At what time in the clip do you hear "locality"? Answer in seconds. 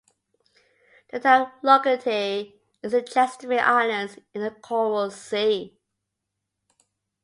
1.61-2.55